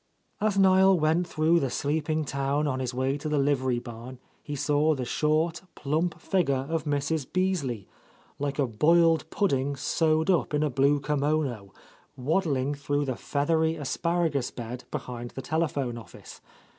[0.41, 4.55] As Jsiel went through the sleeping town on his way to the livery barn, he
[4.55, 7.31] saw the short, plump figure of Mrs.
[7.31, 7.85] Beasley,
[8.39, 11.69] like a boiled pudding sewed up in a blue kimono,
[12.17, 16.41] waddling through the feathery asparagus bed behind the telephone office.